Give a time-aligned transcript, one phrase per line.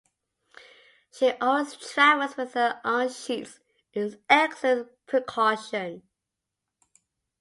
[1.11, 3.59] She always travels with her own sheets;
[3.93, 6.01] an excellent precaution.